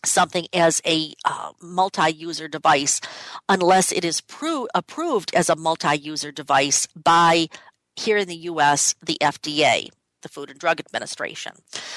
[0.04, 3.00] something as a uh, multi-user device
[3.48, 7.48] unless it is pro- approved as a multi-user device by
[7.96, 9.90] here in the US the FDA
[10.22, 11.52] the Food and Drug Administration.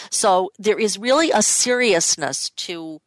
[0.09, 3.01] So there is really a seriousness to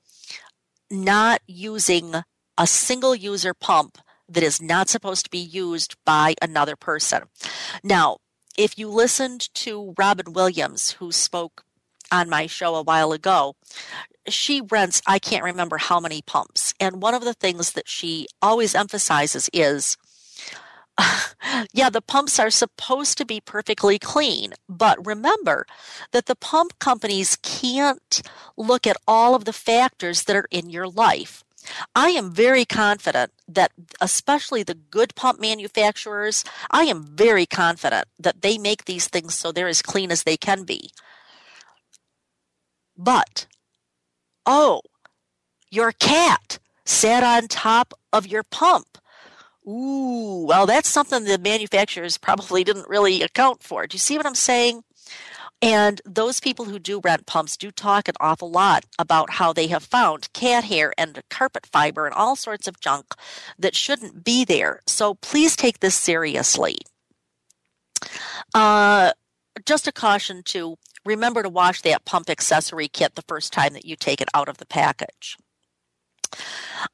[0.91, 2.15] not using
[2.59, 7.23] a single user pump that is not supposed to be used by another person.
[7.83, 8.19] Now,
[8.57, 11.65] if you listened to Robin Williams, who spoke
[12.11, 13.55] on my show a while ago,
[14.29, 16.74] she rents, I can't remember how many pumps.
[16.81, 19.97] And one of the things that she always emphasizes is
[21.72, 25.66] yeah, the pumps are supposed to be perfectly clean, but remember
[26.12, 28.22] that the pump companies can't
[28.57, 31.45] look at all of the factors that are in your life.
[31.95, 38.43] I am very confident that, especially the good pump manufacturers, I am very confident that
[38.43, 40.91] they make these things so they're as clean as they can be.
[42.97, 43.47] But,
[44.47, 44.81] oh,
[45.71, 48.99] your cat sat on top of your pump.
[49.69, 53.87] Ooh, well, that's something the manufacturers probably didn't really account for.
[53.87, 54.85] Do you see what I'm saying?
[55.63, 59.67] And those people who do rent pumps do talk an awful lot about how they
[59.69, 63.07] have found cat hair and carpet fiber and all sorts of junk
[63.59, 64.83] that shouldn't be there.
[64.87, 66.77] So please take this seriously.
[68.55, 69.13] Uh,
[69.65, 70.77] just a caution to
[71.07, 74.49] remember to wash that pump accessory kit the first time that you take it out
[74.49, 75.37] of the package.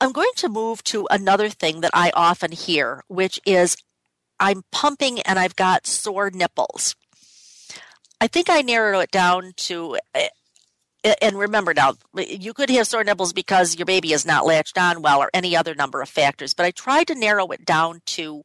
[0.01, 3.77] I'm going to move to another thing that I often hear, which is
[4.39, 6.95] I'm pumping and I've got sore nipples.
[8.21, 10.29] I think I narrow it down to, eh,
[11.05, 15.03] and remember now, you could have sore nipples because your baby is not latched on
[15.03, 18.45] well or any other number of factors, but I tried to narrow it down to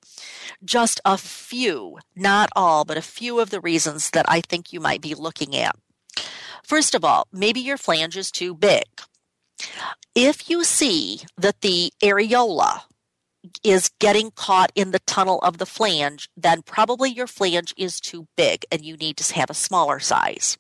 [0.66, 4.80] just a few, not all, but a few of the reasons that I think you
[4.80, 5.76] might be looking at.
[6.64, 8.84] First of all, maybe your flange is too big.
[10.16, 12.82] If you see that the areola
[13.64, 18.28] is getting caught in the tunnel of the flange, then probably your flange is too
[18.36, 20.58] big and you need to have a smaller size.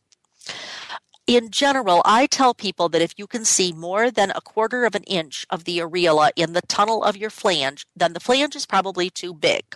[1.28, 4.96] In general, I tell people that if you can see more than a quarter of
[4.96, 8.66] an inch of the areola in the tunnel of your flange, then the flange is
[8.66, 9.76] probably too big.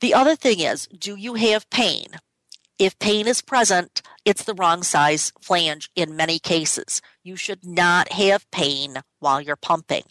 [0.00, 2.08] The other thing is, do you have pain?
[2.78, 7.00] If pain is present, it's the wrong size flange in many cases.
[7.22, 10.04] You should not have pain while you're pumping.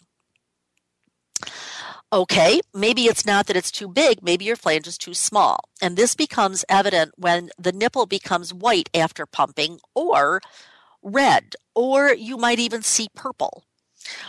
[2.12, 5.60] Okay, maybe it's not that it's too big, maybe your flange is too small.
[5.80, 10.40] And this becomes evident when the nipple becomes white after pumping or
[11.04, 13.62] red, or you might even see purple.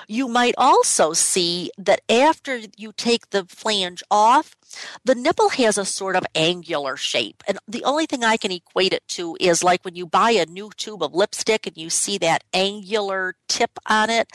[0.07, 4.55] You might also see that after you take the flange off,
[5.03, 7.43] the nipple has a sort of angular shape.
[7.47, 10.45] And the only thing I can equate it to is like when you buy a
[10.45, 14.29] new tube of lipstick and you see that angular tip on it.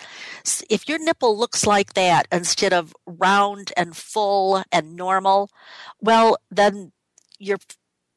[0.68, 5.51] If your nipple looks like that instead of round and full and normal,
[6.01, 6.93] well, then
[7.39, 7.59] your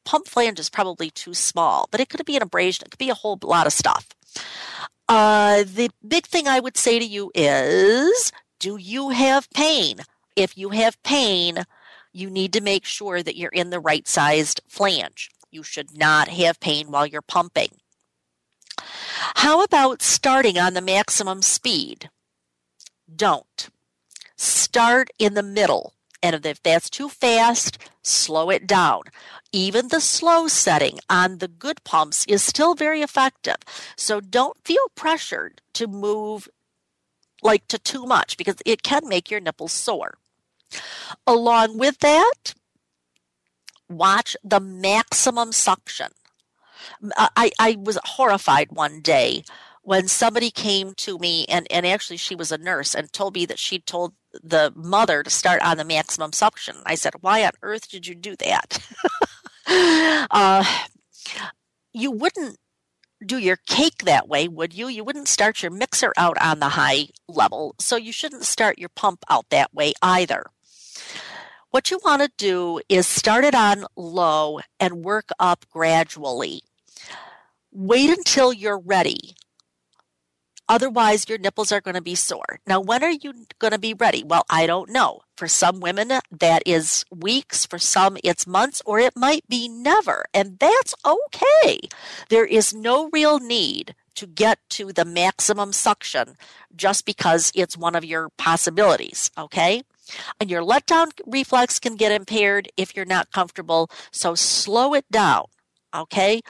[0.04, 2.84] pump flange is probably too small, but it could be an abrasion.
[2.86, 4.08] It could be a whole lot of stuff.
[5.10, 8.30] Uh, the big thing I would say to you is
[8.60, 10.02] do you have pain?
[10.36, 11.64] If you have pain,
[12.12, 15.28] you need to make sure that you're in the right sized flange.
[15.50, 17.70] You should not have pain while you're pumping.
[19.34, 22.08] How about starting on the maximum speed?
[23.12, 23.68] Don't.
[24.36, 25.94] Start in the middle.
[26.22, 29.02] And if that's too fast, slow it down.
[29.52, 33.56] Even the slow setting on the good pumps is still very effective.
[33.96, 36.48] So don't feel pressured to move
[37.42, 40.18] like to too much because it can make your nipples sore.
[41.26, 42.54] Along with that,
[43.88, 46.08] watch the maximum suction.
[47.16, 49.42] Uh, I, I was horrified one day
[49.82, 53.46] when somebody came to me and, and actually she was a nurse and told me
[53.46, 54.12] that she told
[54.42, 56.76] the mother to start on the maximum suction.
[56.86, 58.78] I said, Why on earth did you do that?
[60.30, 60.64] uh,
[61.92, 62.58] you wouldn't
[63.24, 64.88] do your cake that way, would you?
[64.88, 68.88] You wouldn't start your mixer out on the high level, so you shouldn't start your
[68.88, 70.46] pump out that way either.
[71.70, 76.62] What you want to do is start it on low and work up gradually.
[77.70, 79.34] Wait until you're ready.
[80.70, 82.60] Otherwise, your nipples are going to be sore.
[82.64, 84.22] Now, when are you going to be ready?
[84.22, 85.18] Well, I don't know.
[85.36, 87.66] For some women, that is weeks.
[87.66, 90.26] For some, it's months, or it might be never.
[90.32, 91.80] And that's okay.
[92.28, 96.36] There is no real need to get to the maximum suction
[96.76, 99.32] just because it's one of your possibilities.
[99.36, 99.82] Okay.
[100.38, 103.90] And your letdown reflex can get impaired if you're not comfortable.
[104.12, 105.46] So slow it down.
[105.92, 106.42] Okay.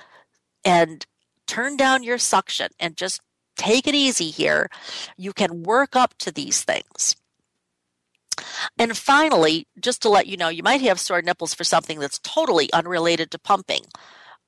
[0.63, 1.07] And
[1.47, 3.23] turn down your suction and just
[3.61, 4.71] take it easy here.
[5.19, 7.15] You can work up to these things.
[8.79, 12.19] And finally, just to let you know, you might have sore nipples for something that's
[12.21, 13.83] totally unrelated to pumping.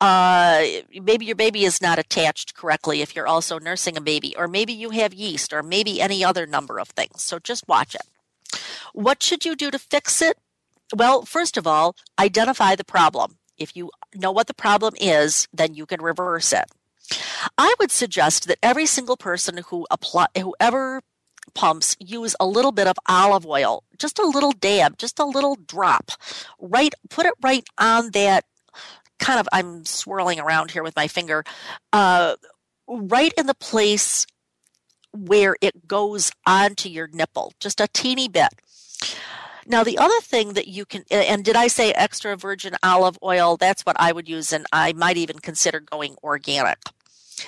[0.01, 0.65] Uh,
[1.03, 4.73] maybe your baby is not attached correctly if you're also nursing a baby, or maybe
[4.73, 7.23] you have yeast, or maybe any other number of things.
[7.23, 8.59] So just watch it.
[8.95, 10.39] What should you do to fix it?
[10.95, 13.37] Well, first of all, identify the problem.
[13.59, 16.65] If you know what the problem is, then you can reverse it.
[17.59, 21.03] I would suggest that every single person who apply, whoever
[21.55, 25.57] pumps use a little bit of olive oil, just a little dab, just a little
[25.57, 26.13] drop.
[26.59, 28.45] Right, put it right on that
[29.19, 29.49] kind of.
[29.53, 31.45] I'm swirling around here with my finger,
[31.93, 32.37] uh,
[32.87, 34.27] right in the place
[35.13, 38.49] where it goes onto your nipple, just a teeny bit.
[39.67, 43.57] Now, the other thing that you can, and did I say extra virgin olive oil?
[43.57, 46.79] That's what I would use, and I might even consider going organic.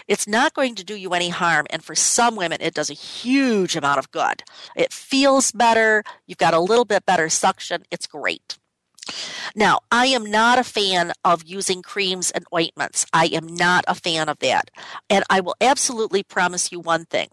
[0.09, 1.67] It's not going to do you any harm.
[1.71, 4.43] And for some women, it does a huge amount of good.
[4.77, 6.03] It feels better.
[6.27, 7.85] You've got a little bit better suction.
[7.91, 8.59] It's great.
[9.55, 13.07] Now, I am not a fan of using creams and ointments.
[13.13, 14.71] I am not a fan of that.
[15.11, 17.29] And I will absolutely promise you one thing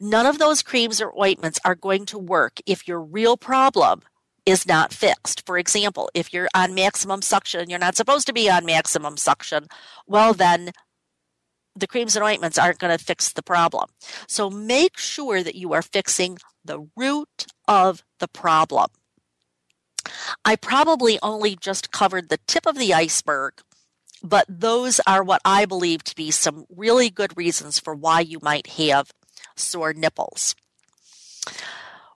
[0.00, 4.02] none of those creams or ointments are going to work if your real problem
[4.44, 5.44] is not fixed.
[5.44, 9.66] For example, if you're on maximum suction you're not supposed to be on maximum suction,
[10.06, 10.70] well, then
[11.74, 13.90] the creams and ointments aren't going to fix the problem.
[14.26, 18.88] So make sure that you are fixing the root of the problem.
[20.44, 23.54] I probably only just covered the tip of the iceberg,
[24.22, 28.38] but those are what I believe to be some really good reasons for why you
[28.40, 29.10] might have
[29.56, 30.54] sore nipples.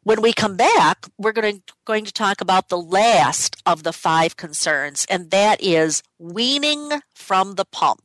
[0.03, 3.93] When we come back, we're going to, going to talk about the last of the
[3.93, 8.03] five concerns, and that is weaning from the pump.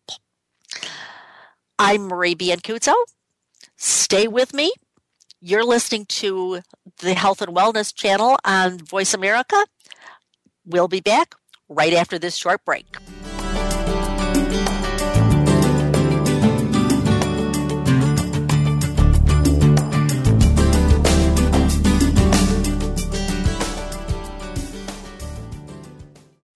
[1.80, 2.94] I'm Marie Biancuzzo.
[3.78, 4.74] Stay with me.
[5.40, 6.62] You're listening to
[7.00, 9.66] the Health and Wellness channel on Voice America.
[10.66, 11.36] We'll be back
[11.70, 12.98] right after this short break.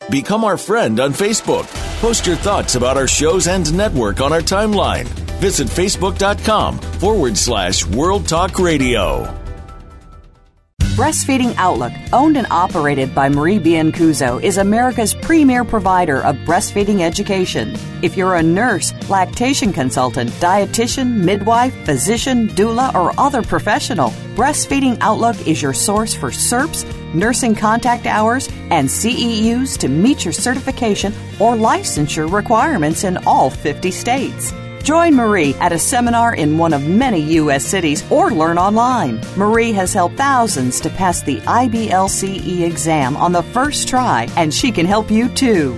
[0.10, 1.68] Become our friend on Facebook.
[2.02, 5.06] Post your thoughts about our shows and network on our timeline.
[5.40, 9.36] Visit facebook.com forward slash World Talk Radio.
[11.00, 17.74] Breastfeeding Outlook, owned and operated by Marie Biancuzzo, is America's premier provider of breastfeeding education.
[18.02, 25.48] If you're a nurse, lactation consultant, dietitian, midwife, physician, doula, or other professional, Breastfeeding Outlook
[25.48, 26.84] is your source for CERPs,
[27.14, 33.92] nursing contact hours, and CEUs to meet your certification or licensure requirements in all 50
[33.92, 34.54] states.
[34.84, 37.66] Join Marie at a seminar in one of many U.S.
[37.66, 39.22] cities or learn online.
[39.36, 44.72] Marie has helped thousands to pass the IBLCE exam on the first try, and she
[44.72, 45.78] can help you too.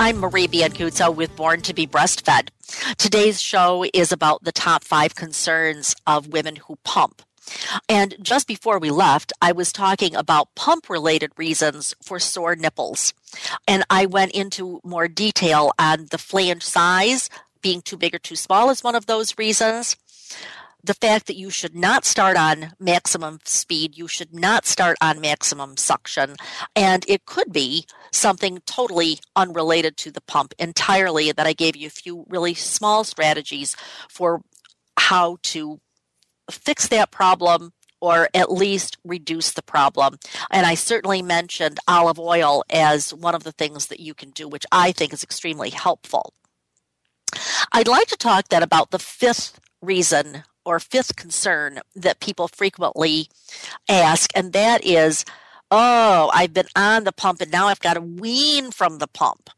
[0.00, 2.50] I'm Marie Biancuzzo with Born to be Breastfed.
[2.98, 7.20] Today's show is about the top five concerns of women who pump.
[7.88, 13.12] And just before we left, I was talking about pump related reasons for sore nipples.
[13.66, 17.28] And I went into more detail on the flange size
[17.60, 19.96] being too big or too small is one of those reasons.
[20.88, 25.20] The fact that you should not start on maximum speed, you should not start on
[25.20, 26.36] maximum suction,
[26.74, 31.30] and it could be something totally unrelated to the pump entirely.
[31.30, 33.76] That I gave you a few really small strategies
[34.08, 34.40] for
[34.98, 35.78] how to
[36.50, 40.16] fix that problem or at least reduce the problem.
[40.50, 44.48] And I certainly mentioned olive oil as one of the things that you can do,
[44.48, 46.32] which I think is extremely helpful.
[47.72, 53.28] I'd like to talk then about the fifth reason or fifth concern that people frequently
[53.88, 55.24] ask, and that is,
[55.70, 59.48] oh, I've been on the pump and now I've got to wean from the pump.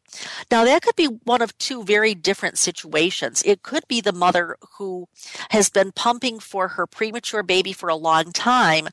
[0.52, 3.42] Now, that could be one of two very different situations.
[3.44, 5.08] It could be the mother who
[5.50, 8.88] has been pumping for her premature baby for a long time,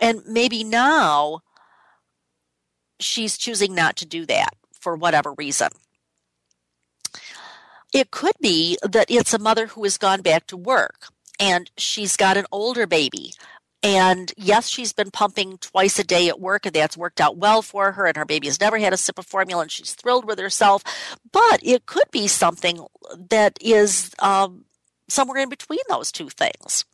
[0.00, 1.40] and maybe now
[2.98, 5.68] she's choosing not to do that for whatever reason.
[7.92, 11.11] It could be that it's a mother who has gone back to work
[11.42, 13.32] and she's got an older baby
[13.82, 17.62] and yes, she's been pumping twice a day at work, and that's worked out well
[17.62, 18.06] for her.
[18.06, 20.84] And her baby has never had a sip of formula, and she's thrilled with herself.
[21.32, 22.86] But it could be something
[23.30, 24.66] that is um,
[25.08, 26.84] somewhere in between those two things.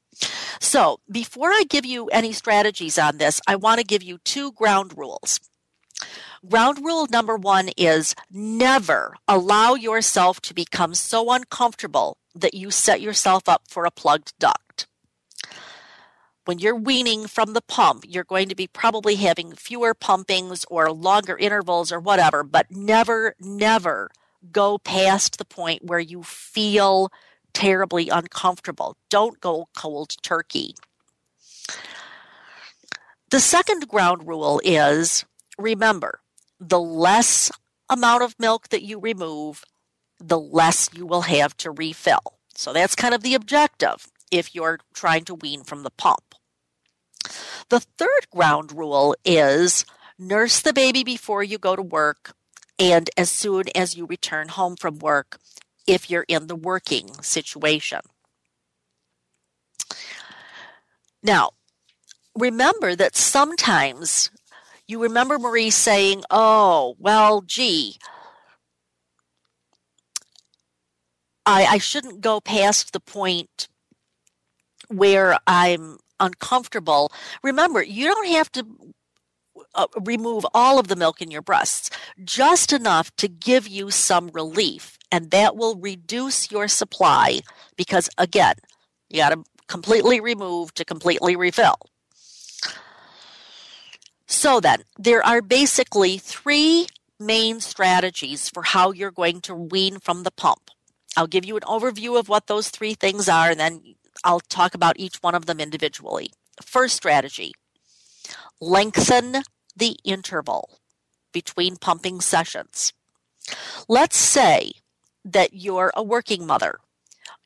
[0.60, 4.52] So, before I give you any strategies on this, I want to give you two
[4.52, 5.40] ground rules.
[6.46, 13.00] Ground rule number one is never allow yourself to become so uncomfortable that you set
[13.00, 14.86] yourself up for a plugged duct
[16.48, 20.90] when you're weaning from the pump, you're going to be probably having fewer pumpings or
[20.90, 24.10] longer intervals or whatever, but never, never
[24.50, 27.12] go past the point where you feel
[27.52, 28.96] terribly uncomfortable.
[29.10, 30.74] Don't go cold turkey.
[33.28, 35.26] The second ground rule is
[35.58, 36.20] remember,
[36.60, 37.50] the less
[37.88, 39.64] amount of milk that you remove,
[40.18, 42.38] the less you will have to refill.
[42.54, 46.34] So that's kind of the objective if you're trying to wean from the pump.
[47.68, 49.84] The third ground rule is
[50.18, 52.34] nurse the baby before you go to work
[52.78, 55.38] and as soon as you return home from work
[55.86, 58.00] if you're in the working situation.
[61.22, 61.50] Now,
[62.36, 64.30] remember that sometimes
[64.88, 67.98] you remember Marie saying, Oh, well, gee,
[71.46, 73.68] I, I shouldn't go past the point
[74.88, 77.12] where I'm uncomfortable,
[77.42, 78.66] remember, you don't have to
[79.74, 81.90] uh, remove all of the milk in your breasts,
[82.24, 84.98] just enough to give you some relief.
[85.10, 87.40] And that will reduce your supply
[87.76, 88.54] because, again,
[89.08, 91.76] you got to completely remove to completely refill.
[94.28, 96.86] So then, there are basically three
[97.18, 100.70] main strategies for how you're going to wean from the pump.
[101.16, 104.74] I'll give you an overview of what those three things are, and then I'll talk
[104.74, 106.30] about each one of them individually.
[106.62, 107.54] First strategy
[108.60, 109.42] lengthen
[109.74, 110.78] the interval
[111.32, 112.92] between pumping sessions.
[113.88, 114.72] Let's say
[115.24, 116.78] that you're a working mother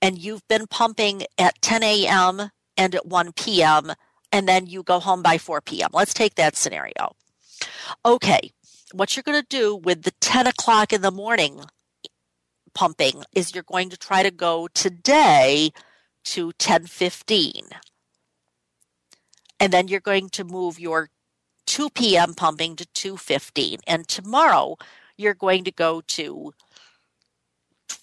[0.00, 2.50] and you've been pumping at 10 a.m.
[2.76, 3.92] and at 1 p.m.,
[4.32, 5.90] and then you go home by 4 p.m.
[5.92, 7.14] Let's take that scenario.
[8.04, 8.50] Okay,
[8.92, 11.60] what you're going to do with the 10 o'clock in the morning
[12.74, 15.70] pumping is you're going to try to go today
[16.24, 17.64] to 1015.
[19.60, 21.10] And then you're going to move your
[21.66, 22.34] 2 p.m.
[22.34, 23.80] pumping to 215.
[23.86, 24.76] And tomorrow
[25.16, 26.52] you're going to go to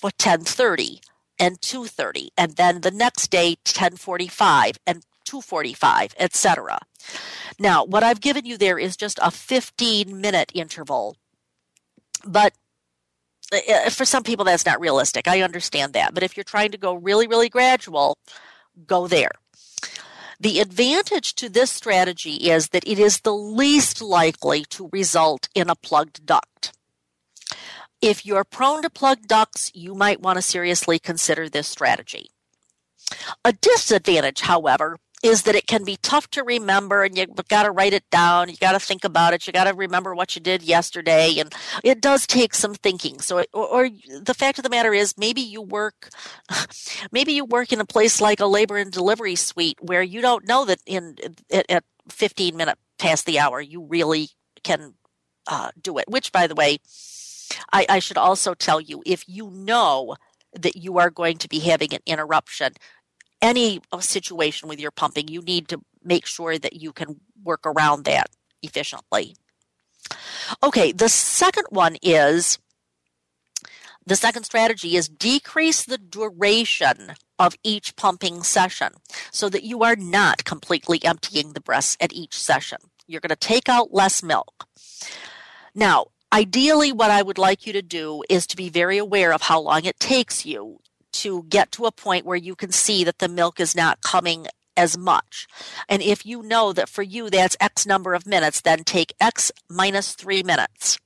[0.01, 1.01] 1030
[1.39, 6.79] and 230 and then the next day 1045 and 245 etc
[7.59, 11.15] now what i've given you there is just a 15 minute interval.
[12.25, 12.53] But
[13.51, 15.27] uh, for some people that's not realistic.
[15.27, 16.13] I understand that.
[16.13, 18.17] But if you're trying to go really really gradual
[18.85, 19.31] go there.
[20.39, 25.69] The advantage to this strategy is that it is the least likely to result in
[25.69, 26.71] a plugged duct.
[28.01, 32.29] If you're prone to plugged ducts you might want to seriously consider this strategy.
[33.43, 37.71] A disadvantage however is that it can be tough to remember and you've got to
[37.71, 38.49] write it down.
[38.49, 39.45] You got to think about it.
[39.45, 41.39] You got to remember what you did yesterday.
[41.39, 41.53] And
[41.83, 43.19] it does take some thinking.
[43.19, 43.89] So, or, or,
[44.21, 46.09] the fact of the matter is maybe you work,
[47.11, 50.47] maybe you work in a place like a labor and delivery suite where you don't
[50.47, 51.15] know that in
[51.51, 54.29] at, at 15 minutes past the hour, you really
[54.63, 54.93] can
[55.47, 56.77] uh, do it, which by the way,
[57.73, 60.15] I, I should also tell you if you know
[60.53, 62.73] that you are going to be having an interruption,
[63.41, 67.65] any uh, situation with your pumping, you need to make sure that you can work
[67.65, 68.29] around that
[68.61, 69.35] efficiently.
[70.63, 72.57] Okay, the second one is
[74.05, 78.93] the second strategy is decrease the duration of each pumping session
[79.31, 82.79] so that you are not completely emptying the breasts at each session.
[83.07, 84.67] You're going to take out less milk.
[85.75, 89.43] Now, ideally, what I would like you to do is to be very aware of
[89.43, 90.79] how long it takes you
[91.13, 94.47] to get to a point where you can see that the milk is not coming
[94.77, 95.47] as much.
[95.89, 99.51] And if you know that for you that's X number of minutes, then take X
[99.69, 100.97] minus three minutes.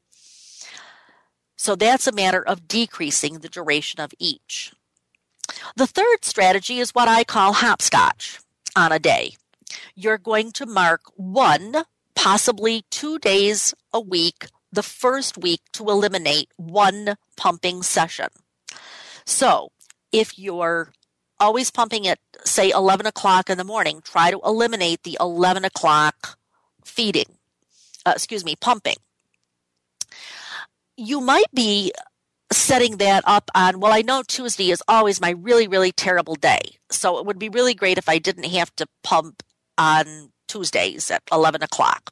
[1.58, 4.74] So that's a matter of decreasing the duration of each.
[5.76, 8.40] The third strategy is what I call hopscotch
[8.76, 9.36] on a day.
[9.96, 11.84] You're going to mark one,
[12.16, 18.28] possibly two days a week, the first week to eliminate one pumping session.
[19.26, 19.72] So
[20.14, 20.94] if you're
[21.40, 26.38] always pumping at, say, 11 o'clock in the morning, try to eliminate the 11 o'clock
[26.86, 27.38] feeding,
[28.06, 28.96] uh, excuse me, pumping.
[30.96, 31.92] You might be
[32.52, 36.78] setting that up on, well, I know Tuesday is always my really, really terrible day.
[36.92, 39.42] So it would be really great if I didn't have to pump
[39.78, 42.12] on Tuesdays at 11 o'clock.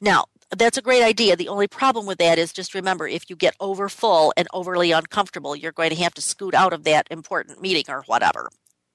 [0.00, 1.36] Now, that's a great idea.
[1.36, 4.92] The only problem with that is just remember if you get over full and overly
[4.92, 8.48] uncomfortable, you're going to have to scoot out of that important meeting or whatever.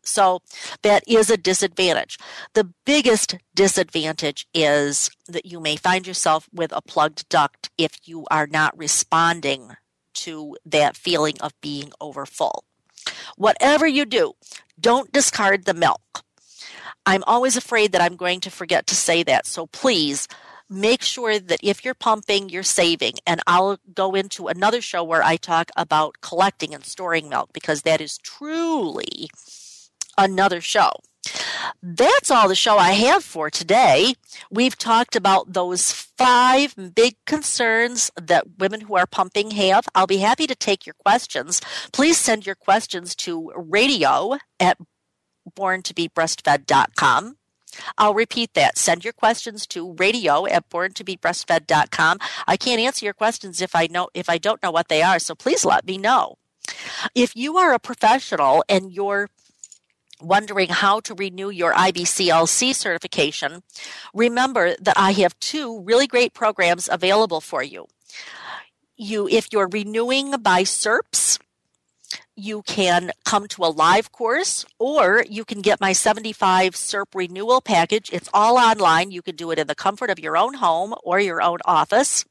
[0.04, 0.42] So
[0.82, 2.18] that is a disadvantage.
[2.54, 8.26] The biggest disadvantage is that you may find yourself with a plugged duct if you
[8.32, 9.72] are not responding
[10.14, 12.64] to that feeling of being over full.
[13.38, 14.34] Whatever you do,
[14.80, 16.24] don't discard the milk.
[17.06, 19.48] I'm always afraid that I'm going to forget to say that.
[19.48, 20.28] So please
[20.72, 23.16] make sure that if you're pumping, you're saving.
[23.28, 27.82] And I'll go into another show where I talk about collecting and storing milk because
[27.82, 29.30] that is truly
[30.18, 30.92] another show.
[31.84, 34.16] That's all the show I have for today.
[34.50, 39.86] We've talked about those five big concerns that women who are pumping have.
[39.94, 41.62] I'll be happy to take your questions.
[41.92, 44.78] Please send your questions to radio at
[45.56, 47.36] borntobebreastfed.com.
[47.98, 48.78] I'll repeat that.
[48.78, 52.18] Send your questions to radio at borntobebreastfed.com.
[52.48, 55.20] I can't answer your questions if I know if I don't know what they are,
[55.20, 56.36] so please let me know.
[57.16, 59.30] If you are a professional and you're
[60.22, 63.64] wondering how to renew your IBCLC certification,
[64.14, 67.88] remember that I have two really great programs available for you.
[68.96, 71.40] You if you're renewing by CERPS,
[72.42, 77.62] you can come to a live course or you can get my 75 CERP renewal
[77.62, 78.10] package.
[78.12, 79.12] It's all online.
[79.12, 82.26] You can do it in the comfort of your own home or your own office.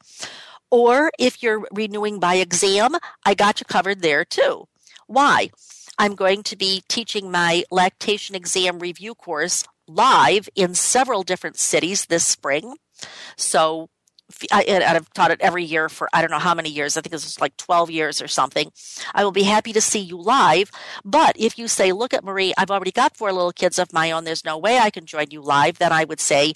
[0.70, 4.66] Or if you're renewing by exam, I got you covered there too.
[5.06, 5.50] Why?
[5.98, 12.06] I'm going to be teaching my lactation exam review course live in several different cities
[12.06, 12.74] this spring.
[13.36, 13.90] So
[14.52, 16.96] I, have taught it every year for I don't know how many years.
[16.96, 18.70] I think it's like 12 years or something.
[19.14, 20.70] I will be happy to see you live.
[21.04, 24.10] But if you say, look at Marie, I've already got four little kids of my
[24.10, 24.24] own.
[24.24, 25.78] There's no way I can join you live.
[25.78, 26.52] Then I would say,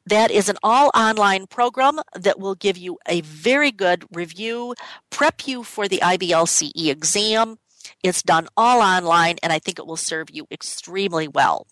[0.06, 4.74] That is an all online program that will give you a very good review,
[5.10, 7.58] prep you for the IBLCE exam,
[8.04, 11.68] it's done all online, and I think it will serve you extremely well.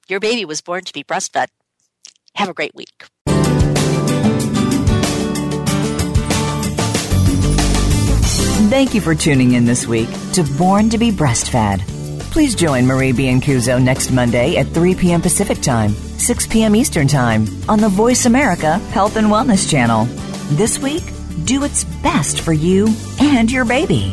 [0.08, 1.48] your baby was born to be breastfed.
[2.34, 3.04] Have a great week.
[8.68, 11.97] Thank you for tuning in this week to Born to be Breastfed.
[12.30, 15.20] Please join Marie Biancuzzo next Monday at 3 p.m.
[15.20, 16.76] Pacific Time, 6 p.m.
[16.76, 20.04] Eastern Time on the Voice America Health and Wellness Channel.
[20.56, 21.02] This week,
[21.44, 22.88] do its best for you
[23.20, 24.12] and your baby.